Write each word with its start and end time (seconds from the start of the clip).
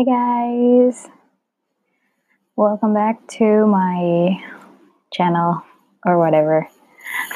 Hi 0.00 0.08
guys, 0.08 1.12
welcome 2.56 2.96
back 2.96 3.20
to 3.36 3.68
my 3.68 4.32
channel 5.12 5.60
or 6.08 6.16
whatever. 6.16 6.64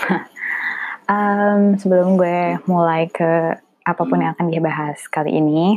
um, 1.12 1.77
sebelum 1.77 2.16
gue 2.16 2.57
mulai 2.64 3.12
ke 3.12 3.61
apa 3.85 4.03
pun 4.09 4.16
yang 4.16 4.32
akan 4.32 4.48
dibahas 4.48 4.96
kali 5.12 5.37
ini, 5.37 5.77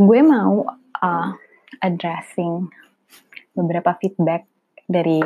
gue 0.00 0.20
mau 0.24 0.72
uh, 1.04 1.36
addressing 1.84 2.72
beberapa 3.52 3.92
feedback 4.00 4.48
dari 4.88 5.20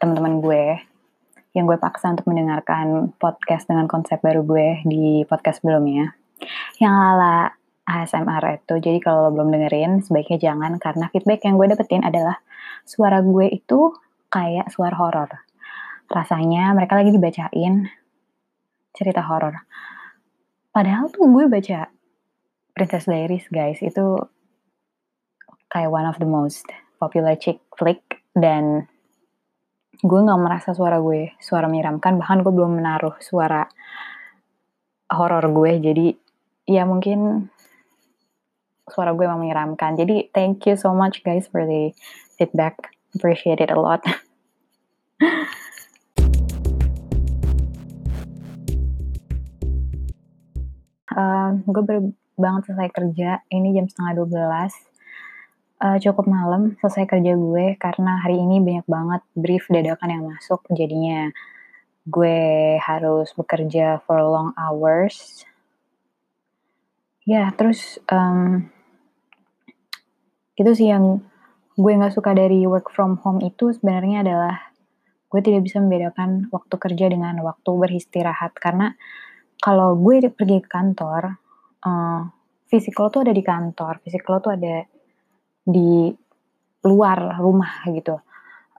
teman-teman 0.00 0.40
gue 0.40 0.64
yang 1.52 1.68
gue 1.68 1.76
paksa 1.76 2.16
untuk 2.16 2.32
mendengarkan 2.32 3.12
podcast 3.20 3.68
dengan 3.68 3.92
konsep 3.92 4.24
baru 4.24 4.40
gue 4.40 4.80
di 4.88 5.28
podcast 5.28 5.60
sebelumnya 5.60 6.16
yang 6.80 6.96
ala 6.96 7.52
ASMR 7.84 8.64
itu. 8.64 8.74
Jadi 8.80 8.98
kalau 9.00 9.28
lo 9.28 9.30
belum 9.36 9.52
dengerin, 9.52 10.00
sebaiknya 10.00 10.52
jangan 10.52 10.80
karena 10.80 11.06
feedback 11.12 11.44
yang 11.44 11.60
gue 11.60 11.68
dapetin 11.68 12.02
adalah 12.04 12.40
suara 12.88 13.20
gue 13.20 13.46
itu 13.52 13.92
kayak 14.32 14.72
suara 14.72 14.96
horor. 14.96 15.30
Rasanya 16.08 16.72
mereka 16.72 16.96
lagi 16.96 17.12
dibacain 17.12 17.88
cerita 18.96 19.20
horor. 19.24 19.64
Padahal 20.72 21.12
tuh 21.12 21.28
gue 21.28 21.44
baca 21.46 21.86
Princess 22.74 23.06
Diaries 23.06 23.46
guys 23.52 23.78
itu 23.78 24.18
kayak 25.70 25.90
one 25.90 26.06
of 26.06 26.18
the 26.18 26.26
most 26.26 26.66
popular 26.98 27.38
chick 27.38 27.62
flick 27.78 28.02
dan 28.34 28.90
gue 30.02 30.20
nggak 30.20 30.40
merasa 30.42 30.74
suara 30.74 30.98
gue 30.98 31.34
suara 31.38 31.70
menyeramkan 31.70 32.18
bahkan 32.18 32.42
gue 32.42 32.50
belum 32.50 32.82
menaruh 32.82 33.14
suara 33.22 33.66
horor 35.14 35.46
gue 35.54 35.72
jadi 35.78 36.06
ya 36.66 36.82
mungkin 36.82 37.50
suara 38.94 39.10
gue 39.10 39.26
emang 39.26 39.42
menyeramkan. 39.42 39.98
Jadi 39.98 40.30
thank 40.30 40.62
you 40.70 40.78
so 40.78 40.94
much 40.94 41.26
guys 41.26 41.50
for 41.50 41.66
the 41.66 41.90
feedback. 42.38 42.94
Appreciate 43.18 43.58
it 43.58 43.74
a 43.74 43.78
lot. 43.78 44.06
Uh, 51.10 51.58
gue 51.74 51.82
baru 51.82 52.00
banget 52.38 52.70
selesai 52.70 52.88
kerja. 52.94 53.30
Ini 53.50 53.74
jam 53.74 53.90
setengah 53.90 54.22
12 54.22 54.94
uh, 55.84 55.96
cukup 56.00 56.26
malam 56.26 56.80
selesai 56.80 57.04
kerja 57.04 57.36
gue 57.36 57.76
karena 57.76 58.22
hari 58.24 58.40
ini 58.40 58.62
banyak 58.64 58.86
banget 58.88 59.22
brief 59.36 59.68
dadakan 59.68 60.10
yang 60.10 60.24
masuk. 60.30 60.64
Jadinya 60.72 61.28
gue 62.04 62.76
harus 62.80 63.32
bekerja 63.36 64.00
for 64.04 64.20
long 64.20 64.56
hours. 64.56 65.44
Ya 67.24 67.48
terus 67.56 67.96
um, 68.12 68.68
itu 70.54 70.70
sih 70.74 70.88
yang 70.90 71.18
gue 71.74 71.92
nggak 71.92 72.14
suka 72.14 72.30
dari 72.34 72.62
work 72.70 72.94
from 72.94 73.18
home 73.18 73.42
itu 73.42 73.74
sebenarnya 73.74 74.22
adalah 74.22 74.54
gue 75.26 75.40
tidak 75.42 75.66
bisa 75.66 75.82
membedakan 75.82 76.46
waktu 76.54 76.74
kerja 76.78 77.06
dengan 77.10 77.34
waktu 77.42 77.70
beristirahat. 77.74 78.54
Karena 78.54 78.94
kalau 79.58 79.98
gue 79.98 80.30
pergi 80.30 80.62
ke 80.62 80.70
kantor 80.70 81.34
uh, 81.82 82.22
fisik 82.70 82.94
lo 83.02 83.10
tuh 83.10 83.26
ada 83.26 83.34
di 83.34 83.42
kantor 83.42 83.98
fisik 84.06 84.22
lo 84.30 84.38
tuh 84.38 84.54
ada 84.54 84.86
di 85.66 86.14
luar 86.86 87.42
rumah 87.42 87.82
gitu. 87.90 88.14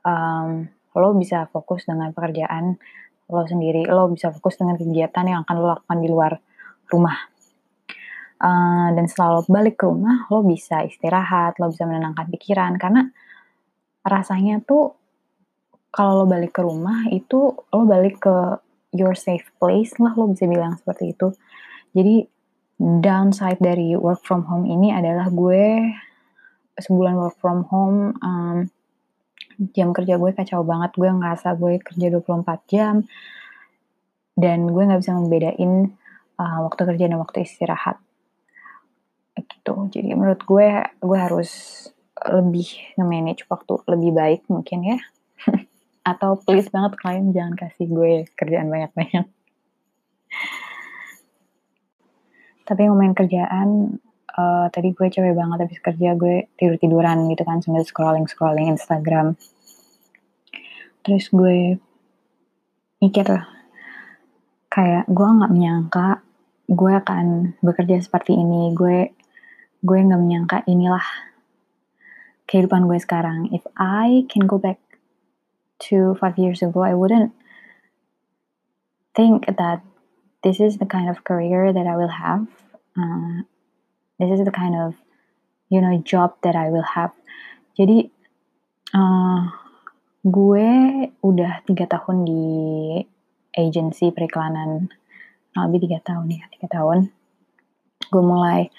Um, 0.05 0.71
lo 0.95 1.11
bisa 1.19 1.51
fokus 1.51 1.83
dengan 1.83 2.15
pekerjaan 2.15 2.79
lo 3.25 3.41
sendiri 3.43 3.89
lo 3.89 4.07
bisa 4.07 4.29
fokus 4.29 4.55
dengan 4.55 4.77
kegiatan 4.77 5.25
yang 5.25 5.39
akan 5.43 5.55
lo 5.57 5.67
lakukan 5.75 5.97
di 5.99 6.07
luar 6.07 6.37
rumah 6.87 7.17
dan 8.39 9.05
setelah 9.07 9.39
lo 9.39 9.41
balik 9.47 9.79
ke 9.79 9.85
rumah 9.87 10.27
lo 10.27 10.43
bisa 10.43 10.83
istirahat 10.83 11.55
lo 11.57 11.71
bisa 11.71 11.87
menenangkan 11.87 12.27
pikiran. 12.27 12.75
Karena 12.75 13.07
rasanya 14.05 14.61
tuh 14.61 14.93
kalau 15.89 16.23
lo 16.23 16.25
balik 16.27 16.59
ke 16.59 16.61
rumah 16.61 17.07
itu 17.09 17.55
lo 17.55 17.83
balik 17.87 18.19
ke 18.19 18.35
your 18.91 19.15
safe 19.15 19.47
place 19.59 19.95
lah 19.99 20.11
lo 20.15 20.27
bisa 20.27 20.45
bilang 20.45 20.75
seperti 20.75 21.15
itu. 21.15 21.31
Jadi 21.95 22.27
downside 22.75 23.63
dari 23.63 23.95
work 23.95 24.19
from 24.27 24.43
home 24.43 24.67
ini 24.67 24.91
adalah 24.91 25.31
gue 25.31 25.95
sebulan 26.75 27.15
work 27.15 27.39
from 27.39 27.63
home 27.71 28.11
um, 28.19 28.67
jam 29.71 29.95
kerja 29.95 30.19
gue 30.19 30.35
kacau 30.35 30.67
banget. 30.67 30.91
Gue 30.99 31.07
ngerasa 31.07 31.55
gue 31.55 31.79
kerja 31.79 32.07
24 32.11 32.71
jam 32.71 33.07
dan 34.35 34.67
gue 34.67 34.83
nggak 34.83 34.99
bisa 34.99 35.15
membedain 35.15 35.95
uh, 36.35 36.59
waktu 36.67 36.81
kerja 36.83 37.07
dan 37.07 37.23
waktu 37.23 37.47
istirahat 37.47 37.95
gitu. 39.65 39.89
Jadi 39.89 40.13
menurut 40.13 40.45
gue 40.45 40.69
gue 41.01 41.17
harus 41.17 41.49
lebih 42.29 42.69
nge-manage 43.01 43.49
waktu 43.49 43.81
lebih 43.89 44.11
baik 44.13 44.41
mungkin 44.45 44.79
ya. 44.85 44.97
Atau 46.13 46.37
please 46.45 46.69
banget 46.69 47.01
kalian 47.01 47.33
jangan 47.33 47.57
kasih 47.57 47.89
gue 47.89 48.29
kerjaan 48.37 48.69
banyak-banyak. 48.69 49.25
Tapi 52.65 52.81
ngomongin 52.85 53.17
kerjaan 53.17 53.97
uh, 54.37 54.69
tadi 54.69 54.93
gue 54.93 55.07
cewek 55.09 55.33
banget 55.33 55.65
habis 55.65 55.81
kerja 55.81 56.13
gue 56.13 56.45
tidur 56.61 56.77
tiduran 56.77 57.25
gitu 57.33 57.41
kan 57.41 57.65
sambil 57.65 57.81
scrolling 57.81 58.29
scrolling 58.29 58.69
Instagram. 58.69 59.33
Terus 61.01 61.25
gue 61.33 61.81
mikir 63.01 63.25
kayak 64.69 65.05
gue 65.09 65.27
nggak 65.29 65.53
menyangka 65.53 66.21
gue 66.69 66.91
akan 66.97 67.57
bekerja 67.61 68.01
seperti 68.01 68.33
ini. 68.33 68.73
Gue 68.73 69.13
gue 69.85 69.97
nggak 70.01 70.21
menyangka 70.21 70.57
inilah 70.65 71.05
kehidupan 72.49 72.89
gue 72.89 72.97
sekarang. 72.97 73.53
If 73.53 73.61
I 73.77 74.25
can 74.25 74.49
go 74.49 74.57
back 74.57 74.81
to 75.89 76.17
five 76.17 76.41
years 76.41 76.65
ago 76.65 76.81
I 76.81 76.97
wouldn't 76.97 77.31
think 79.13 79.45
that 79.45 79.85
this 80.41 80.59
is 80.59 80.77
the 80.81 80.89
kind 80.89 81.09
of 81.09 81.23
career 81.23 81.71
that 81.71 81.85
I 81.85 81.95
will 81.95 82.11
have. 82.11 82.49
Uh, 82.97 83.45
this 84.17 84.33
is 84.33 84.41
the 84.45 84.53
kind 84.53 84.73
of 84.73 84.97
you 85.69 85.81
know 85.81 86.01
job 86.01 86.37
that 86.41 86.57
I 86.57 86.73
will 86.73 86.85
have. 86.85 87.13
Jadi 87.77 88.09
uh, 88.93 89.41
gue 90.25 90.69
udah 91.21 91.61
tiga 91.69 91.85
tahun 91.85 92.25
di 92.25 92.45
agency 93.53 94.09
periklanan. 94.09 94.89
Lebih 95.55 95.87
tiga 95.87 95.99
tahun 96.03 96.27
ya 96.29 96.45
tiga 96.51 96.67
tahun. 96.67 97.09
Gue 98.11 98.23
mulai 98.23 98.69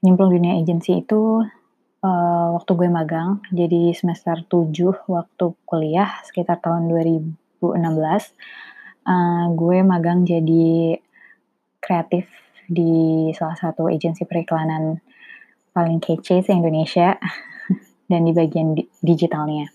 nyemplung 0.00 0.32
dunia 0.32 0.56
agency 0.56 1.04
itu 1.04 1.44
uh, 2.04 2.46
waktu 2.56 2.70
gue 2.76 2.88
magang 2.88 3.44
jadi 3.52 3.92
semester 3.92 4.44
7 4.48 5.08
waktu 5.08 5.46
kuliah 5.68 6.20
sekitar 6.24 6.60
tahun 6.60 6.88
2016 6.88 7.60
uh, 9.04 9.46
gue 9.52 9.78
magang 9.84 10.24
jadi 10.24 10.96
kreatif 11.80 12.28
di 12.70 13.28
salah 13.34 13.58
satu 13.58 13.90
agensi 13.90 14.22
periklanan 14.22 15.02
paling 15.74 15.98
kece 15.98 16.44
se 16.44 16.52
Indonesia 16.54 17.18
dan 18.10 18.20
di 18.22 18.32
bagian 18.34 18.78
di 18.78 18.86
digitalnya. 19.02 19.66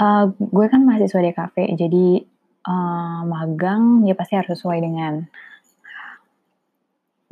Uh, 0.00 0.32
gue 0.34 0.66
kan 0.72 0.82
mahasiswa 0.82 1.20
kafe, 1.36 1.68
jadi 1.76 2.24
uh, 2.66 3.22
magang 3.28 4.02
ya 4.08 4.16
pasti 4.16 4.34
harus 4.34 4.56
sesuai 4.58 4.78
dengan 4.82 5.28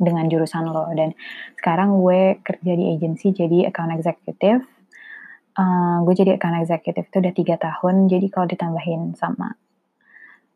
dengan 0.01 0.25
jurusan 0.25 0.65
lo. 0.65 0.89
Dan 0.97 1.13
sekarang 1.61 2.01
gue 2.01 2.41
kerja 2.41 2.73
di 2.73 2.97
agensi 2.97 3.29
jadi 3.29 3.69
account 3.69 3.93
executive. 3.93 4.65
Uh, 5.53 6.01
gue 6.09 6.15
jadi 6.17 6.41
account 6.41 6.57
executive 6.65 7.05
itu 7.05 7.17
udah 7.21 7.33
tiga 7.37 7.55
tahun, 7.61 8.09
jadi 8.09 8.25
kalau 8.33 8.49
ditambahin 8.49 9.13
sama 9.13 9.53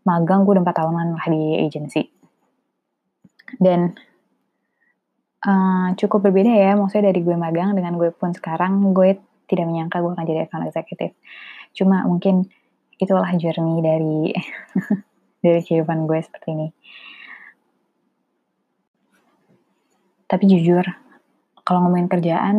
magang 0.06 0.46
gue 0.46 0.54
udah 0.56 0.64
empat 0.64 0.78
tahunan 0.86 1.18
lah 1.18 1.26
di 1.28 1.66
agensi 1.66 2.02
dan 3.58 3.98
uh, 5.42 5.98
cukup 5.98 6.30
berbeda 6.30 6.54
ya 6.54 6.78
maksudnya 6.78 7.10
dari 7.10 7.26
gue 7.26 7.34
magang 7.34 7.74
dengan 7.74 7.98
gue 7.98 8.14
pun 8.14 8.32
sekarang 8.32 8.94
gue 8.94 9.18
tidak 9.50 9.66
menyangka 9.66 10.06
gue 10.06 10.14
akan 10.14 10.26
jadi 10.30 10.46
account 10.46 10.70
executive 10.70 11.14
cuma 11.74 12.06
mungkin 12.06 12.46
itulah 13.02 13.28
journey 13.36 13.82
dari 13.82 14.18
dari 15.44 15.60
kehidupan 15.66 16.06
gue 16.06 16.22
seperti 16.22 16.54
ini 16.54 16.68
tapi 20.26 20.50
jujur 20.50 20.86
kalau 21.66 21.86
ngomongin 21.86 22.10
kerjaan 22.10 22.58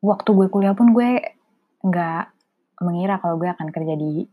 waktu 0.00 0.30
gue 0.32 0.46
kuliah 0.48 0.72
pun 0.72 0.96
gue 0.96 1.20
nggak 1.84 2.24
mengira 2.80 3.20
kalau 3.20 3.36
gue 3.36 3.48
akan 3.52 3.68
kerja 3.68 3.94
di 3.96 4.24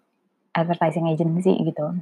advertising 0.56 1.12
agency 1.12 1.54
gitu. 1.64 2.00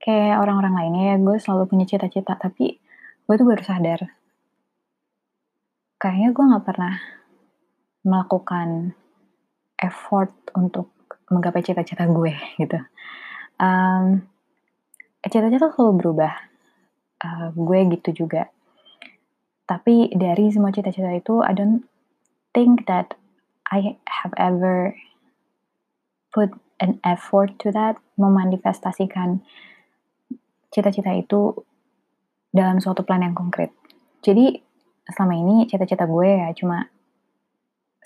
Kayak 0.00 0.40
orang-orang 0.40 0.74
lainnya 0.74 1.02
ya 1.12 1.16
gue 1.20 1.36
selalu 1.36 1.68
punya 1.68 1.84
cita-cita 1.84 2.36
tapi 2.40 2.80
gue 3.28 3.34
tuh 3.36 3.46
baru 3.46 3.62
sadar. 3.62 4.00
Kayaknya 6.00 6.28
gue 6.32 6.44
nggak 6.44 6.66
pernah 6.66 6.94
melakukan 8.06 8.96
effort 9.76 10.32
untuk 10.56 10.92
menggapai 11.28 11.60
cita-cita 11.60 12.08
gue 12.08 12.32
gitu. 12.60 12.80
Um, 13.60 14.24
cita-cita 15.20 15.72
selalu 15.72 15.92
berubah 16.00 16.32
uh, 17.26 17.50
gue 17.50 17.78
gitu 17.98 18.22
juga 18.22 18.46
Tapi 19.66 20.14
dari 20.14 20.46
semua 20.54 20.70
cita-cita 20.70 21.10
itu, 21.10 21.42
I 21.42 21.50
don't 21.50 21.82
think 22.54 22.86
that 22.86 23.18
I 23.66 23.98
have 24.06 24.30
ever 24.38 24.94
put 26.30 26.54
an 26.78 27.02
effort 27.02 27.58
to 27.66 27.74
that, 27.74 27.98
memanifestasikan 28.14 29.42
cita-cita 30.70 31.10
itu 31.18 31.66
dalam 32.54 32.78
suatu 32.78 33.02
plan 33.02 33.26
yang 33.26 33.34
konkret. 33.34 33.74
Jadi 34.22 34.54
selama 35.10 35.34
ini 35.34 35.66
cita-cita 35.66 36.06
gue 36.06 36.30
ya 36.30 36.54
cuma 36.54 36.86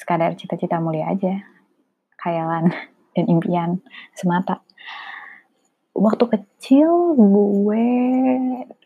sekadar 0.00 0.32
cita-cita 0.40 0.81
mulia 0.81 1.12
aja, 1.12 1.44
khayalan 2.17 2.72
dan 3.14 3.25
impian 3.28 3.70
semata. 4.17 4.64
Waktu 5.90 6.25
kecil 6.31 7.19
gue, 7.19 7.88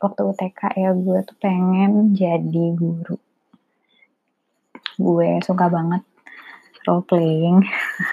waktu 0.01 0.23
TK 0.25 0.61
ya 0.81 0.91
gue 0.97 1.19
tuh 1.29 1.37
pengen 1.37 2.17
jadi 2.17 2.65
guru. 2.73 3.21
Gue 4.97 5.39
suka 5.45 5.69
banget 5.69 6.03
role 6.89 7.05
playing. 7.05 7.61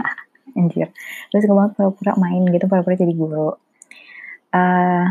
Anjir. 0.59 0.91
Gue 1.31 1.39
suka 1.39 1.55
banget 1.55 1.71
pura-pura 1.79 2.13
main 2.19 2.43
gitu, 2.51 2.65
pura-pura 2.67 2.99
jadi 2.99 3.15
guru. 3.15 3.55
Uh, 4.51 5.07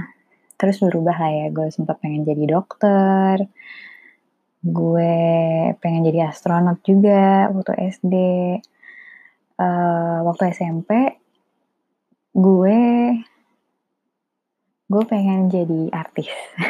terus 0.61 0.77
berubah 0.85 1.17
lah 1.17 1.33
ya, 1.33 1.47
gue 1.49 1.73
sempat 1.73 1.97
pengen 2.05 2.29
jadi 2.29 2.45
dokter. 2.45 3.49
Gue 4.61 5.17
pengen 5.81 6.05
jadi 6.05 6.29
astronot 6.29 6.85
juga 6.85 7.49
waktu 7.49 7.73
SD. 7.97 8.15
Uh, 9.61 10.25
waktu 10.25 10.53
SMP, 10.57 11.21
gue 12.33 12.81
gue 14.91 15.03
pengen 15.07 15.47
jadi 15.47 15.87
artis. 15.95 16.35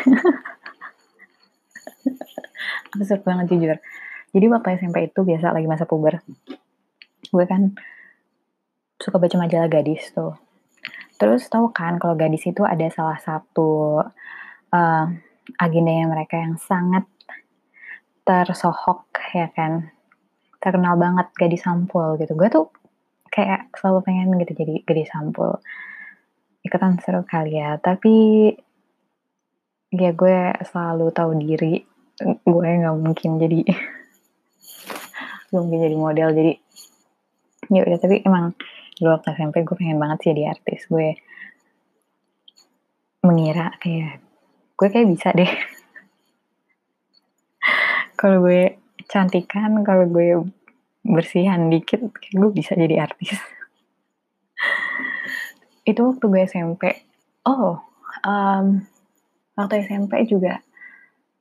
Absurd 2.92 3.24
banget 3.24 3.56
jujur. 3.56 3.80
Jadi 4.36 4.46
waktu 4.52 4.76
SMP 4.76 5.08
itu 5.08 5.24
biasa 5.24 5.56
lagi 5.56 5.64
masa 5.64 5.88
puber. 5.88 6.20
Gue 7.32 7.44
kan 7.48 7.72
suka 9.00 9.16
baca 9.16 9.40
majalah 9.40 9.72
gadis 9.72 10.12
tuh. 10.12 10.36
Terus 11.16 11.48
tahu 11.48 11.72
kan 11.72 11.96
kalau 11.96 12.12
gadis 12.12 12.44
itu 12.44 12.60
ada 12.60 12.84
salah 12.92 13.16
satu 13.16 14.04
uh, 14.68 15.06
agendanya 15.56 16.12
mereka 16.12 16.36
yang 16.36 16.60
sangat 16.60 17.08
tersohok 18.28 19.16
ya 19.32 19.48
kan. 19.56 19.96
Terkenal 20.60 21.00
banget 21.00 21.32
gadis 21.40 21.64
sampul 21.64 22.20
gitu. 22.20 22.36
Gue 22.36 22.52
tuh 22.52 22.68
kayak 23.32 23.72
selalu 23.80 24.04
pengen 24.04 24.36
gitu 24.44 24.52
jadi 24.60 24.84
gadis 24.84 25.08
sampul 25.08 25.56
ikutan 26.64 27.00
seru 27.00 27.24
kali 27.24 27.58
ya. 27.58 27.76
Tapi 27.80 28.14
ya 29.90 30.10
gue 30.14 30.38
selalu 30.64 31.06
tahu 31.10 31.32
diri. 31.40 31.84
Gue 32.44 32.68
nggak 32.68 32.96
mungkin 33.00 33.40
jadi 33.40 33.64
gue 35.50 35.60
mungkin 35.60 35.80
jadi 35.80 35.96
model. 35.96 36.28
Jadi 36.36 36.52
ya 37.70 37.80
udah 37.86 37.98
tapi 37.98 38.16
emang 38.26 38.52
dulu 38.98 39.10
waktu 39.16 39.28
SMP 39.36 39.64
gue 39.64 39.76
pengen 39.76 39.98
banget 39.98 40.18
sih 40.22 40.30
jadi 40.36 40.52
artis. 40.52 40.86
Gue 40.88 41.16
mengira 43.24 43.72
kayak 43.80 44.20
gue 44.74 44.88
kayak 44.88 45.08
bisa 45.08 45.32
deh. 45.36 45.48
Kalau 48.20 48.44
gue 48.44 48.76
cantikan 49.10 49.82
kalau 49.82 50.06
gue 50.06 50.38
bersihan 51.02 51.66
dikit 51.66 51.98
kayak 52.14 52.36
gue 52.38 52.50
bisa 52.54 52.78
jadi 52.78 53.10
artis 53.10 53.34
itu 55.84 56.00
waktu 56.00 56.24
gue 56.24 56.42
SMP. 56.44 56.84
Oh, 57.48 57.80
um, 58.24 58.84
waktu 59.56 59.84
SMP 59.84 60.28
juga 60.28 60.60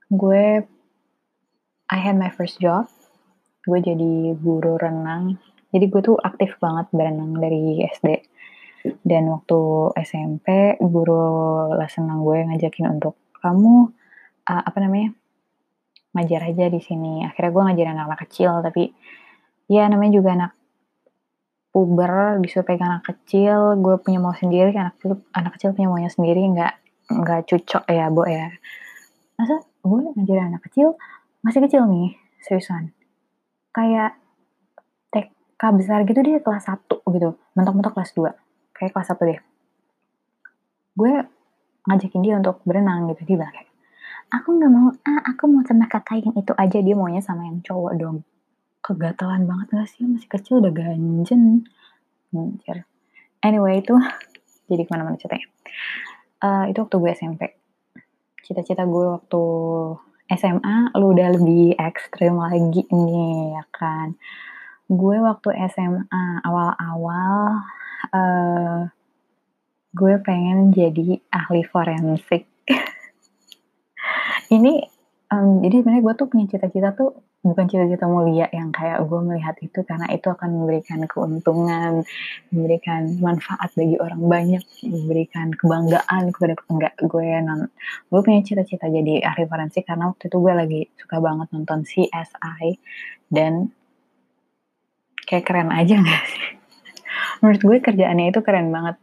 gue 0.10 0.64
I 1.90 1.98
had 1.98 2.16
my 2.16 2.30
first 2.30 2.62
job. 2.62 2.88
Gue 3.66 3.82
jadi 3.82 4.38
guru 4.38 4.78
renang. 4.80 5.38
Jadi 5.70 5.86
gue 5.90 6.02
tuh 6.02 6.18
aktif 6.18 6.58
banget 6.58 6.90
berenang 6.94 7.38
dari 7.38 7.82
SD. 7.86 8.08
Dan 9.04 9.28
waktu 9.28 9.60
SMP, 10.08 10.80
guru 10.80 11.76
les 11.76 11.92
renang 12.00 12.24
gue 12.24 12.38
ngajakin 12.48 12.88
untuk 12.96 13.20
kamu 13.44 13.92
uh, 14.48 14.64
apa 14.64 14.78
namanya 14.80 15.12
ngajar 16.16 16.48
aja 16.48 16.66
di 16.72 16.82
sini. 16.82 17.28
Akhirnya 17.28 17.52
gue 17.52 17.64
ngajarin 17.70 17.94
anak-anak 17.98 18.22
kecil, 18.26 18.52
tapi 18.64 18.94
ya 19.70 19.86
namanya 19.86 20.14
juga 20.16 20.30
anak 20.34 20.52
puber 21.70 22.42
disuruh 22.42 22.66
pegang 22.66 22.98
anak 22.98 23.06
kecil 23.14 23.78
gue 23.78 23.96
punya 24.02 24.18
mau 24.18 24.34
sendiri 24.34 24.74
anak 24.74 24.98
kecil 24.98 25.22
anak 25.32 25.52
kecil 25.58 25.70
punya 25.78 25.88
maunya 25.90 26.12
sendiri 26.12 26.42
nggak 26.50 26.74
nggak 27.10 27.40
cocok 27.46 27.84
ya 27.90 28.06
bu 28.10 28.22
ya. 28.26 28.48
Masa 29.38 29.62
gue 29.64 30.00
ngajarin 30.18 30.50
anak 30.54 30.62
kecil 30.70 30.98
masih 31.46 31.62
kecil 31.66 31.86
nih 31.86 32.18
seriusan. 32.42 32.92
Kayak 33.70 34.18
TK 35.14 35.62
besar 35.78 36.04
gitu 36.10 36.20
dia 36.26 36.42
kelas 36.42 36.66
1 36.68 36.90
gitu 36.90 37.30
mentok-mentok 37.54 37.94
kelas 37.94 38.12
2 38.18 38.34
kayak 38.74 38.92
kelas 38.94 39.14
1 39.14 39.30
deh. 39.30 39.40
Gue 40.98 41.14
ngajakin 41.86 42.22
dia 42.22 42.34
untuk 42.38 42.62
berenang 42.66 43.10
gitu 43.14 43.24
dia 43.26 43.38
bilang 43.40 43.54
kayak 43.54 43.70
aku 44.30 44.48
nggak 44.58 44.72
mau 44.72 44.88
ah 45.10 45.22
aku 45.26 45.44
mau 45.50 45.62
sama 45.66 45.90
kakak 45.90 46.22
yang 46.22 46.36
itu 46.38 46.54
aja 46.54 46.78
dia 46.78 46.96
maunya 46.96 47.22
sama 47.22 47.50
yang 47.50 47.66
cowok 47.66 47.94
dong 47.98 48.18
kegatalan 48.80 49.46
banget 49.46 49.68
gak 49.76 49.90
sih? 49.90 50.04
Masih 50.08 50.30
kecil 50.30 50.64
udah 50.64 50.74
ganjen. 50.74 51.68
Anjir. 52.34 52.86
Anyway 53.42 53.82
itu 53.82 53.96
jadi 54.70 54.84
ke 54.86 54.92
mana-mana 54.92 55.18
ceritanya. 55.18 55.48
Uh, 56.40 56.72
itu 56.72 56.80
waktu 56.80 56.98
gue 56.98 57.12
SMP 57.12 57.42
cita-cita 58.50 58.88
gue 58.88 59.06
waktu 59.14 59.44
SMA 60.34 60.96
lu 60.98 61.14
udah 61.14 61.38
lebih 61.38 61.78
ekstrim 61.78 62.38
lagi 62.38 62.86
nih 62.90 63.58
ya 63.58 63.64
kan? 63.70 64.18
Gue 64.90 65.22
waktu 65.22 65.54
SMA 65.70 66.26
awal-awal 66.42 67.62
uh, 68.10 68.90
gue 69.94 70.14
pengen 70.26 70.74
jadi 70.74 71.22
ahli 71.30 71.62
forensik. 71.66 72.50
Ini 74.56 74.74
um, 75.30 75.62
jadi 75.62 75.82
sebenarnya 75.82 76.04
gue 76.06 76.14
tuh 76.18 76.28
punya 76.30 76.46
cita-cita 76.50 76.90
tuh 76.98 77.22
bukan 77.40 77.72
cita-cita 77.72 78.04
mulia 78.04 78.52
yang 78.52 78.76
kayak 78.76 79.00
gue 79.08 79.20
melihat 79.24 79.56
itu 79.64 79.80
karena 79.88 80.12
itu 80.12 80.28
akan 80.28 80.50
memberikan 80.60 81.00
keuntungan, 81.08 82.04
memberikan 82.52 83.16
manfaat 83.24 83.72
bagi 83.80 83.96
orang 83.96 84.20
banyak, 84.28 84.64
memberikan 84.84 85.56
kebanggaan 85.56 86.36
kepada 86.36 86.54
enggak 86.68 86.96
gue 87.00 87.30
non 87.40 87.72
gue 88.12 88.20
punya 88.20 88.44
cita-cita 88.44 88.92
jadi 88.92 89.24
ahli 89.24 89.48
karena 89.88 90.12
waktu 90.12 90.28
itu 90.28 90.38
gue 90.38 90.54
lagi 90.54 90.82
suka 91.00 91.18
banget 91.24 91.48
nonton 91.56 91.80
CSI 91.88 92.66
dan 93.32 93.72
kayak 95.24 95.48
keren 95.48 95.72
aja 95.72 95.96
gak 96.04 96.24
sih? 96.28 96.48
Menurut 97.40 97.62
gue 97.64 97.78
kerjaannya 97.80 98.36
itu 98.36 98.40
keren 98.44 98.68
banget. 98.76 99.00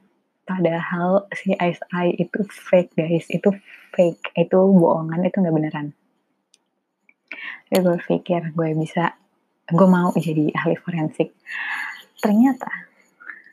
Padahal 0.46 1.26
CSI 1.34 2.22
itu 2.22 2.38
fake 2.46 2.94
guys, 2.94 3.26
itu 3.34 3.50
fake, 3.96 4.30
itu 4.38 4.54
bohongan, 4.54 5.26
itu 5.26 5.42
nggak 5.42 5.56
beneran 5.56 5.90
Terus 7.66 7.82
gue 7.82 7.98
pikir 8.06 8.54
gue 8.54 8.68
bisa, 8.78 9.14
gue 9.66 9.88
mau 9.90 10.14
jadi 10.14 10.54
ahli 10.54 10.78
forensik. 10.78 11.34
Ternyata 12.22 12.70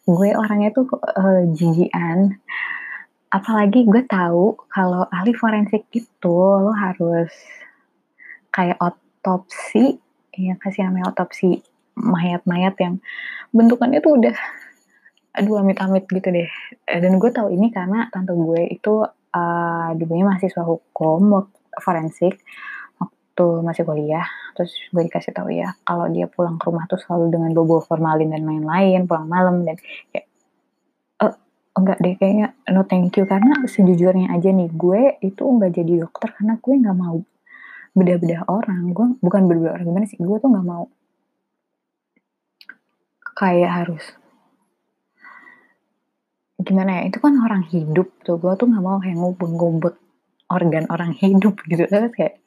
gue 0.06 0.30
orangnya 0.38 0.70
tuh 0.76 0.86
uh, 0.94 1.44
jijian. 1.50 2.38
Apalagi 3.34 3.90
gue 3.90 4.06
tahu 4.06 4.54
kalau 4.70 5.10
ahli 5.10 5.34
forensik 5.34 5.90
itu 5.90 6.38
lo 6.38 6.70
harus 6.78 7.34
kayak 8.54 8.78
otopsi, 8.78 9.98
ya 10.38 10.54
kasih 10.62 10.86
namanya 10.86 11.10
otopsi 11.10 11.66
mayat-mayat 11.98 12.78
yang 12.78 13.02
bentukannya 13.50 14.02
tuh 14.02 14.22
udah 14.22 14.38
aduh 15.34 15.66
amit-amit 15.66 16.06
gitu 16.06 16.30
deh. 16.30 16.50
Dan 16.86 17.18
gue 17.18 17.34
tahu 17.34 17.50
ini 17.50 17.74
karena 17.74 18.06
tante 18.14 18.38
gue 18.38 18.70
itu 18.70 19.02
uh, 19.34 19.90
dulunya 19.98 20.30
mahasiswa 20.30 20.62
hukum 20.62 21.50
forensik 21.82 22.38
waktu 23.34 23.66
masih 23.66 23.82
kuliah 23.90 24.30
terus 24.54 24.70
gue 24.94 25.10
dikasih 25.10 25.34
tahu 25.34 25.50
ya 25.50 25.74
kalau 25.82 26.06
dia 26.06 26.30
pulang 26.30 26.62
ke 26.62 26.70
rumah 26.70 26.86
tuh 26.86 27.02
selalu 27.02 27.34
dengan 27.34 27.50
bobo 27.58 27.82
formalin 27.82 28.30
dan 28.30 28.46
lain-lain 28.46 29.10
pulang 29.10 29.26
malam 29.26 29.66
dan 29.66 29.74
kayak 30.14 30.30
uh, 31.18 31.34
enggak 31.74 31.98
deh 31.98 32.14
kayaknya 32.22 32.54
no 32.70 32.86
thank 32.86 33.18
you. 33.18 33.26
Karena 33.26 33.66
sejujurnya 33.66 34.30
aja 34.30 34.54
nih 34.54 34.70
gue 34.70 35.18
itu 35.26 35.42
enggak 35.42 35.74
jadi 35.74 36.06
dokter 36.06 36.30
karena 36.30 36.62
gue 36.62 36.74
nggak 36.78 36.94
mau 36.94 37.18
beda-beda 37.98 38.46
orang. 38.46 38.94
Gue 38.94 39.18
bukan 39.18 39.42
beda-beda 39.50 39.82
orang 39.82 39.88
gimana 39.90 40.06
sih? 40.06 40.22
Gue 40.22 40.38
tuh 40.38 40.54
nggak 40.54 40.68
mau. 40.70 40.86
Kayak 43.34 43.72
harus 43.82 44.06
gimana 46.62 47.02
ya? 47.02 47.10
Itu 47.10 47.18
kan 47.18 47.34
orang 47.42 47.66
hidup 47.66 48.14
tuh. 48.22 48.38
Gue 48.38 48.54
tuh 48.62 48.70
nggak 48.70 48.84
mau 48.86 49.02
kayak 49.02 49.18
ngubek-ngubek 49.18 49.98
organ 50.54 50.86
orang 50.94 51.18
hidup 51.18 51.58
gitu. 51.66 51.90
Terus 51.90 52.14
kayak 52.14 52.43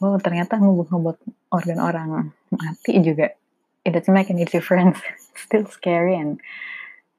oh 0.00 0.16
ternyata 0.16 0.56
ngebut-ngebut 0.56 1.18
organ 1.52 1.80
orang 1.82 2.08
mati 2.48 2.96
juga 3.04 3.36
it 3.84 3.92
doesn't 3.92 4.14
make 4.14 4.32
any 4.32 4.48
difference 4.48 4.96
still 5.42 5.68
scary 5.68 6.16
and 6.16 6.40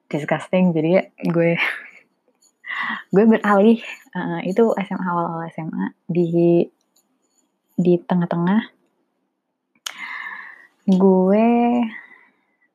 disgusting 0.10 0.74
jadi 0.74 1.13
gue 1.30 1.60
gue 3.13 3.24
beralih 3.30 3.77
uh, 4.18 4.42
itu 4.42 4.74
SMA 4.82 5.06
awal-awal 5.06 5.46
SMA 5.53 5.94
di 6.10 6.65
di 7.77 7.94
tengah-tengah 8.01 8.74
gue 10.84 11.48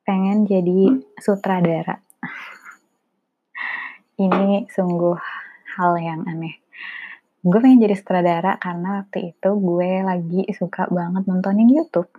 pengen 0.09 0.49
jadi 0.49 0.97
sutradara. 1.21 2.01
Ini 4.17 4.65
sungguh 4.65 5.13
hal 5.77 5.93
yang 6.01 6.25
aneh. 6.25 6.57
Gue 7.39 7.59
pengen 7.63 7.87
jadi 7.87 7.95
sutradara 7.95 8.59
karena 8.59 9.03
waktu 9.03 9.31
itu 9.31 9.49
gue 9.55 9.91
lagi 10.03 10.41
suka 10.51 10.91
banget 10.91 11.23
nontonin 11.23 11.71
YouTube. 11.71 12.11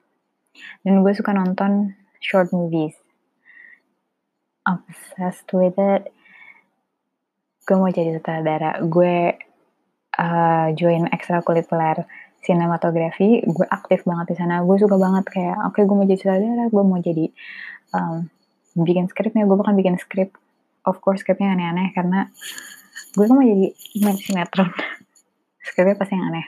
Dan 0.81 1.05
gue 1.05 1.13
suka 1.13 1.37
nonton 1.37 1.93
short 2.25 2.49
movies. 2.57 2.97
Obsessed 4.65 5.49
with 5.53 5.77
it. 5.77 6.09
Gue 7.69 7.77
mau 7.77 7.93
jadi 7.93 8.17
sutradara. 8.17 8.81
Gue 8.81 9.37
uh, 10.17 10.69
join 10.73 11.05
ekstrakurikuler 11.13 12.09
sinematografi. 12.41 13.45
Gue 13.45 13.69
aktif 13.69 14.09
banget 14.09 14.33
di 14.33 14.37
sana. 14.41 14.65
Gue 14.65 14.81
suka 14.81 14.97
banget 14.97 15.29
kayak, 15.29 15.69
oke 15.69 15.77
okay, 15.77 15.83
gue 15.85 15.97
mau 16.01 16.09
jadi 16.09 16.21
sutradara. 16.21 16.65
Gue 16.73 16.83
mau 16.83 16.97
jadi 16.97 17.29
um, 17.93 18.25
bikin 18.89 19.05
skripnya. 19.13 19.45
Gue 19.45 19.61
bahkan 19.61 19.77
bikin 19.77 20.01
skrip. 20.01 20.33
Of 20.89 21.05
course 21.05 21.21
skripnya 21.21 21.53
aneh-aneh 21.53 21.93
karena 21.93 22.33
gue 23.13 23.25
mau 23.29 23.45
jadi 23.45 23.69
main 24.01 24.17
sinetron. 24.17 24.73
Skripnya 25.61 25.97
pasti 25.97 26.17
yang 26.17 26.33
aneh. 26.33 26.47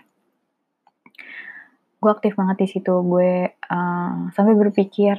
Gue 2.03 2.11
aktif 2.11 2.35
banget 2.35 2.67
di 2.67 2.69
situ. 2.69 2.95
Gue 3.05 3.53
uh, 3.53 4.15
sampai 4.35 4.55
berpikir, 4.59 5.17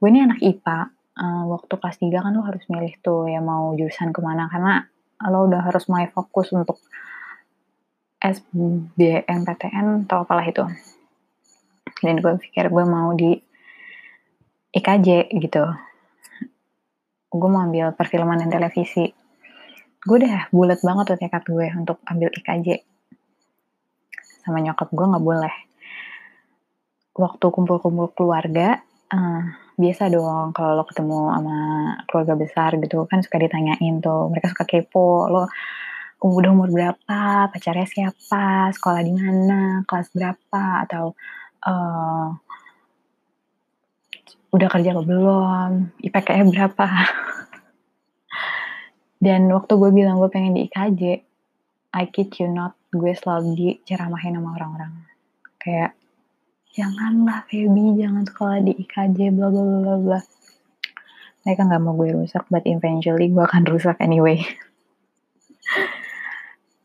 gue 0.00 0.08
ini 0.08 0.24
anak 0.24 0.40
IPA. 0.40 0.94
Uh, 1.14 1.46
waktu 1.46 1.78
kelas 1.78 2.02
3 2.02 2.10
kan 2.10 2.34
lo 2.34 2.42
harus 2.42 2.66
milih 2.66 2.98
tuh 2.98 3.30
ya 3.30 3.38
mau 3.38 3.70
jurusan 3.78 4.10
ke 4.10 4.18
mana 4.18 4.50
karena 4.50 4.82
lo 5.30 5.46
udah 5.46 5.62
harus 5.62 5.86
mulai 5.86 6.10
fokus 6.10 6.50
untuk 6.50 6.82
SBMPTN 8.18 10.08
atau 10.08 10.26
apalah 10.26 10.42
itu. 10.42 10.64
Dan 12.02 12.18
gue 12.18 12.34
pikir 12.40 12.72
gue 12.72 12.84
mau 12.88 13.14
di 13.14 13.36
IKJ 14.74 15.30
gitu. 15.38 15.64
Gue 17.30 17.48
mau 17.50 17.62
ambil 17.62 17.94
perfilman 17.94 18.42
dan 18.42 18.50
televisi. 18.50 19.23
Gue 20.04 20.16
udah 20.20 20.52
bulat 20.52 20.80
banget 20.84 21.04
tuh 21.12 21.18
tekad 21.18 21.44
gue 21.48 21.66
untuk 21.72 21.98
ambil 22.04 22.28
IKJ. 22.28 22.84
Sama 24.44 24.60
nyokap 24.60 24.92
gue 24.92 25.06
gak 25.08 25.24
boleh. 25.24 25.54
Waktu 27.16 27.46
kumpul-kumpul 27.48 28.12
keluarga, 28.12 28.84
uh, 29.12 29.42
biasa 29.74 30.12
dong 30.12 30.54
kalau 30.54 30.78
lo 30.78 30.84
ketemu 30.86 31.18
sama 31.34 31.58
keluarga 32.06 32.34
besar 32.38 32.70
gitu 32.78 33.10
kan 33.10 33.18
suka 33.26 33.42
ditanyain 33.42 33.98
tuh 33.98 34.30
mereka 34.30 34.54
suka 34.54 34.62
kepo 34.70 35.26
lo 35.26 35.50
udah 36.24 36.50
umur 36.56 36.72
berapa, 36.72 37.52
pacarnya 37.52 37.84
siapa, 37.84 38.72
sekolah 38.72 39.00
di 39.04 39.12
mana, 39.12 39.84
kelas 39.84 40.08
berapa, 40.16 40.88
atau 40.88 41.12
uh, 41.68 42.32
udah 44.56 44.68
kerja 44.72 44.96
atau 44.96 45.04
belum, 45.04 45.92
IPK-nya 46.00 46.44
berapa. 46.48 46.86
Dan 49.24 49.48
waktu 49.48 49.72
gue 49.80 49.90
bilang 49.96 50.20
gue 50.20 50.28
pengen 50.28 50.52
di 50.52 50.68
IKJ, 50.68 51.02
I 51.96 52.04
kid 52.12 52.36
you 52.36 52.52
not, 52.52 52.76
gue 52.92 53.16
selalu 53.16 53.56
diceramahin 53.56 54.36
sama 54.36 54.52
orang-orang. 54.60 54.92
Kayak, 55.56 55.96
janganlah 56.76 57.48
Feby, 57.48 57.96
jangan 57.96 58.28
sekolah 58.28 58.60
di 58.60 58.76
IKJ, 58.84 59.32
bla 59.32 59.48
bla 59.48 59.62
bla 59.64 59.96
bla. 59.96 60.20
Mereka 61.48 61.60
nggak 61.64 61.80
mau 61.80 61.96
gue 61.96 62.12
rusak, 62.12 62.44
but 62.52 62.68
eventually 62.68 63.32
gue 63.32 63.40
akan 63.40 63.64
rusak 63.64 63.96
anyway. 64.04 64.44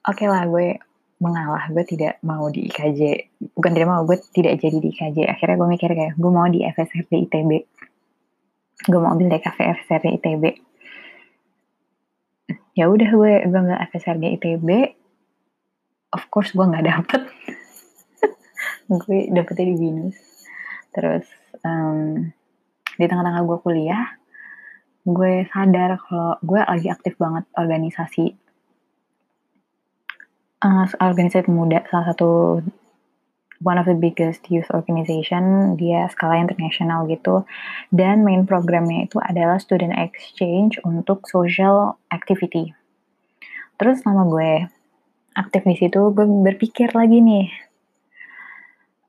oke 0.10 0.17
okay 0.17 0.27
lah 0.27 0.43
gue 0.50 0.81
mengalah 1.19 1.67
gue 1.69 1.84
tidak 1.86 2.17
mau 2.25 2.48
di 2.50 2.72
IKJ 2.72 3.01
bukan 3.53 3.72
tidak 3.75 3.89
mau 3.91 4.01
gue 4.08 4.17
tidak 4.31 4.58
jadi 4.58 4.77
di 4.79 4.89
IKJ 4.96 5.17
akhirnya 5.29 5.55
gue 5.60 5.69
mikir 5.69 5.89
kayak 5.91 6.13
gue 6.15 6.31
mau 6.31 6.48
di 6.50 6.63
FSRD 6.65 7.29
ITB 7.29 7.51
gue 8.88 9.00
mau 9.00 9.12
ambil 9.12 9.27
DKV 9.36 9.58
FSRD 9.84 10.05
ITB 10.24 10.43
ya 12.79 12.88
udah 12.88 13.12
gue 13.12 13.33
gue 13.43 13.59
ambil 13.59 13.75
FSRD 13.91 14.39
ITB 14.39 14.69
of 16.15 16.24
course 16.31 16.55
gue 16.55 16.63
nggak 16.63 16.88
dapet. 16.88 17.21
Gue 18.89 19.29
dapetnya 19.29 19.69
di 19.69 19.75
binus 19.77 20.17
terus 20.89 21.29
um, 21.62 22.25
di 22.98 23.05
tengah-tengah 23.05 23.45
gue 23.45 23.57
kuliah 23.62 24.17
gue 25.05 25.45
sadar 25.53 26.01
kalau 26.01 26.41
gue 26.41 26.59
lagi 26.59 26.88
aktif 26.89 27.13
banget 27.21 27.45
organisasi. 27.53 28.36
Uh, 30.59 30.89
organisasi 31.00 31.48
pemuda 31.48 31.88
salah 31.88 32.12
satu 32.12 32.59
one 33.59 33.75
of 33.75 33.85
the 33.85 33.95
biggest 33.95 34.47
youth 34.47 34.67
organization 34.71 35.75
dia 35.75 36.07
skala 36.11 36.39
internasional 36.39 37.03
gitu. 37.11 37.43
Dan 37.91 38.23
main 38.23 38.47
programnya 38.47 39.07
itu 39.07 39.19
adalah 39.19 39.59
student 39.59 39.95
exchange 39.99 40.79
untuk 40.87 41.27
social 41.27 41.99
activity. 42.11 42.71
Terus 43.75 44.03
sama 44.03 44.27
gue 44.27 44.67
aktif 45.35 45.63
di 45.63 45.75
situ 45.75 46.11
gue 46.11 46.25
berpikir 46.25 46.91
lagi 46.91 47.23
nih 47.23 47.47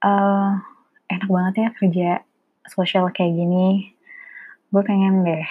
uh, 0.04 0.62
enak 1.10 1.26
banget 1.26 1.54
ya 1.56 1.68
kerja 1.74 2.10
sosial 2.66 3.10
kayak 3.14 3.34
gini. 3.34 3.94
Gue 4.70 4.82
pengen 4.86 5.26
deh 5.26 5.46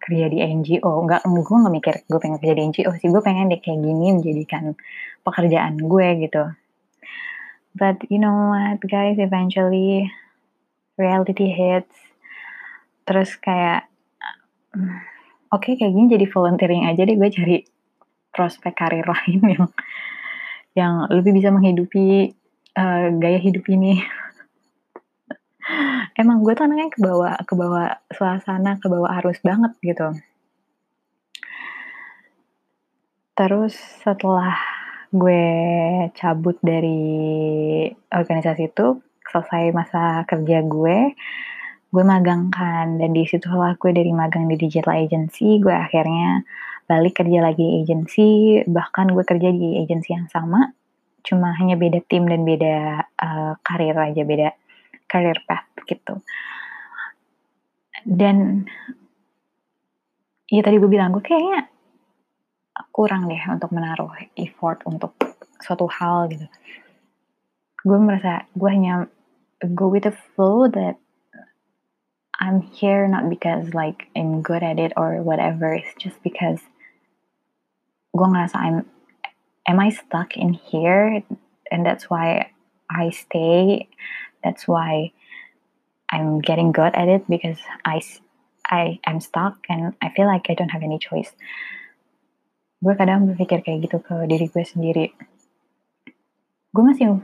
kerja 0.00 0.26
di 0.32 0.42
NGO 0.42 1.06
nggak 1.06 1.22
gue 1.26 1.56
nggak 1.60 1.74
mikir 1.74 1.94
gue 2.06 2.18
pengen 2.18 2.38
kerja 2.42 2.54
di 2.58 2.62
NGO 2.66 2.90
sih. 2.98 3.10
Gue 3.10 3.22
pengen 3.22 3.50
deh 3.50 3.62
kayak 3.62 3.78
gini 3.78 4.06
menjadikan 4.18 4.74
pekerjaan 5.22 5.78
gue 5.78 6.08
gitu 6.26 6.50
but 7.74 7.98
you 8.10 8.18
know 8.18 8.54
what 8.54 8.82
guys 8.86 9.18
eventually 9.18 10.10
reality 10.98 11.50
hits. 11.50 11.94
Terus 13.06 13.34
kayak 13.40 13.90
oke 15.50 15.62
okay, 15.62 15.74
kayak 15.78 15.94
gini 15.94 16.14
jadi 16.14 16.26
volunteering 16.30 16.86
aja 16.86 17.02
deh 17.02 17.18
gue 17.18 17.30
cari 17.30 17.56
prospek 18.30 18.74
karir 18.74 19.06
lain 19.10 19.40
yang 19.42 19.66
yang 20.78 20.94
lebih 21.10 21.34
bisa 21.34 21.50
menghidupi 21.50 22.30
uh, 22.78 23.10
gaya 23.18 23.38
hidup 23.42 23.66
ini. 23.66 23.98
Emang 26.20 26.42
gue 26.42 26.52
tuh 26.54 26.66
anaknya 26.66 26.90
ke 26.94 27.00
bawah 27.02 27.34
ke 27.42 27.54
bawah 27.58 27.98
suasana 28.14 28.78
ke 28.78 28.86
bawah 28.86 29.10
arus 29.18 29.42
banget 29.42 29.74
gitu. 29.82 30.14
Terus 33.34 33.74
setelah 34.04 34.79
gue 35.10 35.44
cabut 36.14 36.56
dari 36.62 37.02
organisasi 38.10 38.70
itu 38.70 39.02
selesai 39.26 39.74
masa 39.74 40.22
kerja 40.26 40.62
gue 40.66 40.98
gue 41.90 42.04
magang 42.06 42.54
kan 42.54 43.02
dan 43.02 43.10
di 43.10 43.26
situ 43.26 43.50
lah 43.50 43.74
gue 43.74 43.90
dari 43.90 44.14
magang 44.14 44.46
di 44.46 44.54
digital 44.54 44.94
agency 44.94 45.58
gue 45.58 45.74
akhirnya 45.74 46.46
balik 46.86 47.18
kerja 47.22 47.42
lagi 47.42 47.62
di 47.62 47.74
agency 47.82 48.28
bahkan 48.70 49.10
gue 49.10 49.22
kerja 49.26 49.50
di 49.50 49.82
agency 49.82 50.14
yang 50.14 50.30
sama 50.30 50.70
cuma 51.26 51.52
hanya 51.58 51.76
beda 51.76 52.00
tim 52.06 52.24
dan 52.26 52.46
beda 52.46 53.06
uh, 53.18 53.52
karir 53.66 53.94
aja 53.98 54.22
beda 54.24 54.48
career 55.10 55.38
path 55.42 55.66
gitu. 55.90 56.22
Dan 58.06 58.64
ya 60.46 60.62
tadi 60.62 60.78
gue 60.78 60.90
bilang 60.90 61.10
gue 61.10 61.22
kayaknya 61.22 61.66
kurang 62.92 63.28
deh 63.28 63.40
untuk 63.48 63.70
menaruh 63.72 64.12
effort 64.36 64.80
untuk 64.88 65.16
suatu 65.60 65.86
hal 65.88 66.28
gitu. 66.32 66.46
Gue 67.84 67.98
merasa 68.00 68.48
gue 68.56 68.70
hanya 68.70 69.08
go 69.76 69.88
with 69.88 70.08
the 70.08 70.14
flow 70.34 70.68
that 70.68 70.96
I'm 72.40 72.64
here 72.64 73.04
not 73.04 73.28
because 73.28 73.76
like 73.76 74.08
I'm 74.16 74.40
good 74.40 74.64
at 74.64 74.80
it 74.80 74.92
or 74.96 75.20
whatever. 75.20 75.76
It's 75.76 75.92
just 76.00 76.16
because 76.24 76.60
gue 78.16 78.26
ngerasa 78.26 78.56
I'm 78.56 78.88
am 79.68 79.78
I 79.78 79.92
stuck 79.92 80.36
in 80.36 80.56
here 80.56 81.22
and 81.70 81.86
that's 81.86 82.08
why 82.08 82.50
I 82.88 83.10
stay 83.10 83.88
that's 84.42 84.66
why 84.66 85.12
I'm 86.10 86.40
getting 86.40 86.72
good 86.72 86.94
at 86.94 87.08
it 87.08 87.28
because 87.28 87.58
I 87.84 88.00
I 88.66 88.98
I'm 89.06 89.20
stuck 89.20 89.58
and 89.68 89.94
I 90.02 90.10
feel 90.10 90.26
like 90.26 90.48
I 90.48 90.54
don't 90.54 90.70
have 90.70 90.82
any 90.82 90.98
choice. 90.98 91.32
Gue 92.80 92.94
kadang 92.96 93.28
berpikir 93.28 93.60
kayak 93.60 93.78
gitu 93.88 94.00
ke 94.00 94.24
diri 94.24 94.48
gue 94.48 94.64
sendiri. 94.64 95.06
Gue 96.72 96.82
masih 96.82 97.20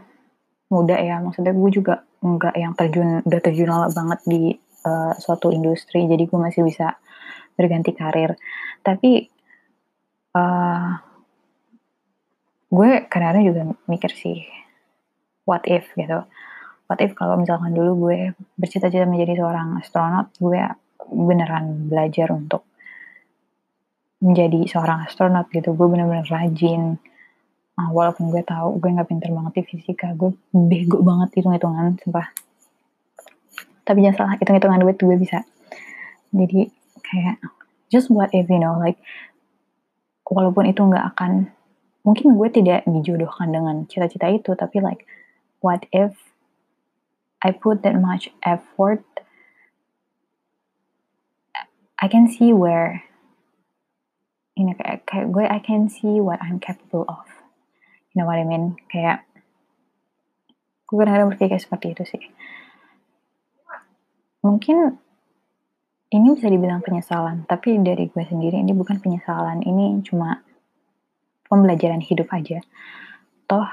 muda 0.68 0.96
ya, 1.00 1.18
maksudnya 1.22 1.56
gue 1.56 1.70
juga 1.72 2.04
nggak 2.20 2.54
yang 2.58 2.72
terjun 2.76 3.24
udah 3.24 3.40
terjun 3.40 3.70
banget 3.70 4.20
di 4.26 4.42
uh, 4.84 5.14
suatu 5.16 5.48
industri, 5.54 6.04
jadi 6.04 6.28
gue 6.28 6.38
masih 6.38 6.66
bisa 6.66 6.98
berganti 7.56 7.94
karir. 7.94 8.36
Tapi 8.84 9.30
uh, 10.34 10.90
gue 12.68 12.90
kadang-kadang 13.08 13.44
juga 13.46 13.62
mikir 13.86 14.10
sih, 14.12 14.44
what 15.46 15.64
if 15.70 15.86
gitu 15.94 16.26
what 16.86 17.02
if 17.02 17.12
kalau 17.18 17.34
misalkan 17.38 17.74
dulu 17.74 18.08
gue 18.08 18.18
bercita-cita 18.54 19.06
menjadi 19.06 19.42
seorang 19.42 19.82
astronot, 19.82 20.30
gue 20.38 20.62
beneran 21.06 21.90
belajar 21.90 22.30
untuk 22.34 22.66
menjadi 24.20 24.64
seorang 24.68 25.04
astronot 25.04 25.48
gitu. 25.52 25.76
Gue 25.76 25.86
bener-bener 25.88 26.26
rajin. 26.26 26.96
Uh, 27.76 27.90
walaupun 27.92 28.32
gue 28.32 28.40
tahu 28.40 28.80
gue 28.80 28.88
nggak 28.88 29.04
pinter 29.04 29.28
banget 29.28 29.60
di 29.60 29.62
fisika 29.68 30.16
gue 30.16 30.32
bego 30.48 31.04
banget 31.04 31.36
hitung-hitungan 31.36 32.00
sumpah. 32.00 32.32
Tapi 33.84 33.98
jangan 34.00 34.16
salah 34.16 34.34
hitung-hitungan 34.40 34.80
duit 34.80 34.96
gue 34.96 35.16
bisa. 35.20 35.44
Jadi 36.32 36.72
kayak 37.04 37.36
just 37.92 38.08
what 38.08 38.32
if 38.32 38.48
you 38.48 38.58
know 38.58 38.80
like 38.80 38.98
walaupun 40.26 40.66
itu 40.66 40.82
nggak 40.82 41.14
akan 41.14 41.52
mungkin 42.02 42.34
gue 42.38 42.48
tidak 42.50 42.86
dijodohkan 42.86 43.50
dengan 43.50 43.86
cita-cita 43.86 44.30
itu 44.30 44.54
tapi 44.58 44.82
like 44.82 45.06
what 45.62 45.86
if 45.94 46.14
I 47.42 47.54
put 47.54 47.86
that 47.86 47.98
much 47.98 48.30
effort 48.42 49.02
I 51.96 52.06
can 52.10 52.28
see 52.28 52.52
where 52.52 53.06
ini 54.56 54.72
kayak, 54.76 55.04
kayak 55.04 55.26
gue 55.30 55.44
I 55.44 55.60
can 55.60 55.92
see 55.92 56.18
what 56.18 56.40
I'm 56.40 56.58
capable 56.58 57.04
of 57.06 57.24
you 58.12 58.20
know 58.20 58.26
what 58.28 58.40
I 58.40 58.44
mean 58.48 58.80
kayak 58.88 59.24
gue 60.86 60.96
kadang-kadang 60.96 61.36
berpikir 61.36 61.58
seperti 61.60 61.92
itu 61.92 62.02
sih 62.08 62.24
mungkin 64.40 64.96
ini 66.10 66.26
bisa 66.32 66.48
dibilang 66.48 66.80
penyesalan 66.80 67.44
tapi 67.44 67.76
dari 67.82 68.08
gue 68.08 68.24
sendiri 68.24 68.62
ini 68.62 68.72
bukan 68.72 69.02
penyesalan 69.02 69.60
ini 69.66 70.00
cuma 70.06 70.46
pembelajaran 71.48 72.02
hidup 72.02 72.28
aja. 72.34 72.62
Toh, 73.46 73.66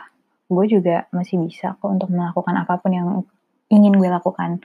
gue 0.49 0.65
juga 0.69 1.09
masih 1.09 1.41
bisa 1.41 1.75
kok 1.77 1.89
untuk 1.89 2.13
melakukan 2.13 2.53
apa 2.57 2.77
pun 2.77 2.91
yang 2.93 3.07
ingin 3.73 3.97
gue 3.97 4.09
lakukan 4.09 4.61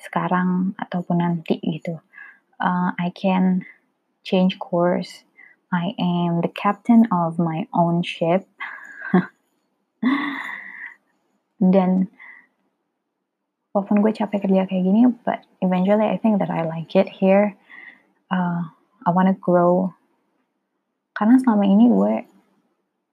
sekarang 0.00 0.74
ataupun 0.76 1.22
nanti 1.22 1.62
gitu. 1.62 2.02
Uh, 2.60 2.92
I 2.98 3.14
can 3.14 3.64
change 4.26 4.58
course. 4.58 5.24
I 5.70 5.94
am 5.98 6.42
the 6.42 6.50
captain 6.50 7.06
of 7.14 7.38
my 7.38 7.70
own 7.70 8.02
ship. 8.02 8.46
Dan 11.74 12.10
walaupun 13.70 14.02
gue 14.02 14.10
capek 14.10 14.50
kerja 14.50 14.66
kayak 14.66 14.82
gini, 14.82 15.06
but 15.22 15.46
eventually 15.62 16.10
I 16.10 16.18
think 16.18 16.42
that 16.42 16.50
I 16.50 16.66
like 16.66 16.98
it 16.98 17.06
here. 17.06 17.54
Uh, 18.26 18.66
I 19.06 19.08
wanna 19.14 19.38
grow. 19.38 19.94
Karena 21.14 21.38
selama 21.38 21.64
ini 21.70 21.86
gue 21.86 22.14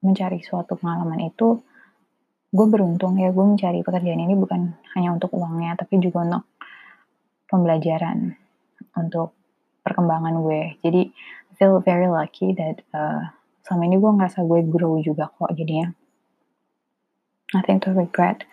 mencari 0.01 0.41
suatu 0.41 0.77
pengalaman 0.77 1.29
itu 1.29 1.61
gue 2.47 2.65
beruntung 2.69 3.19
ya 3.19 3.29
gue 3.35 3.43
mencari 3.43 3.83
pekerjaan 3.83 4.23
ini 4.23 4.33
bukan 4.37 4.71
hanya 4.95 5.11
untuk 5.11 5.35
uangnya 5.35 5.75
tapi 5.75 5.99
juga 5.99 6.23
untuk 6.23 6.43
pembelajaran 7.51 8.39
untuk 8.95 9.35
perkembangan 9.83 10.35
gue 10.39 10.61
jadi 10.79 11.01
feel 11.57 11.81
very 11.81 12.05
lucky 12.05 12.53
that 12.53 12.85
uh, 12.93 13.33
selama 13.65 13.89
ini 13.89 13.97
gue 13.97 14.11
ngerasa 14.13 14.45
gue 14.45 14.61
grow 14.69 15.01
juga 15.01 15.27
kok 15.33 15.51
jadinya. 15.57 15.91
Nothing 17.51 17.81
to 17.83 17.91
regret. 17.91 18.45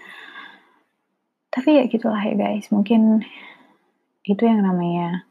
Tapi 1.52 1.78
ya 1.78 1.84
gitulah 1.86 2.18
ya 2.18 2.34
guys 2.34 2.66
mungkin 2.74 3.22
itu 4.26 4.42
yang 4.42 4.64
namanya 4.64 5.28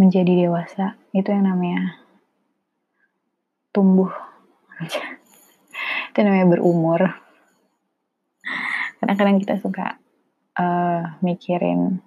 menjadi 0.00 0.48
dewasa 0.48 0.96
itu 1.12 1.28
yang 1.28 1.44
namanya 1.46 2.00
tumbuh. 3.70 4.10
Itu 6.10 6.26
namanya 6.26 6.58
berumur. 6.58 7.00
Kadang-kadang 8.98 9.38
kita 9.38 9.54
suka 9.62 9.94
uh, 10.58 11.14
mikirin 11.22 12.02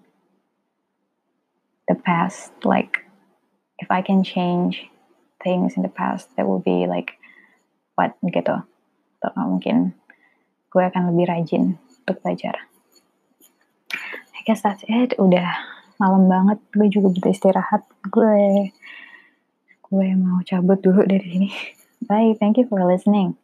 the 1.87 1.95
past 1.95 2.51
like 2.67 3.02
if 3.83 3.91
I 3.91 3.99
can 3.99 4.23
change 4.23 4.87
things 5.43 5.75
in 5.75 5.83
the 5.83 5.91
past 5.91 6.31
that 6.39 6.47
will 6.47 6.63
be 6.63 6.87
like 6.87 7.19
what 7.99 8.15
gitu. 8.23 8.63
Atau 9.19 9.43
mungkin 9.43 9.91
gue 10.71 10.83
akan 10.87 11.11
lebih 11.11 11.27
rajin 11.27 11.75
untuk 12.07 12.23
belajar. 12.23 12.55
I 14.33 14.39
guess 14.47 14.63
that's 14.63 14.87
it. 14.87 15.19
Udah 15.19 15.51
malam 15.99 16.31
banget. 16.31 16.63
Gue 16.71 16.87
juga 16.87 17.11
butuh 17.11 17.31
istirahat. 17.35 17.83
Gue 18.07 18.71
gue 19.83 20.07
mau 20.15 20.39
cabut 20.47 20.79
dulu 20.79 21.03
dari 21.03 21.27
sini. 21.27 21.49
Bye. 22.07 22.35
Thank 22.39 22.59
you 22.59 22.65
for 22.67 22.79
listening. 22.87 23.35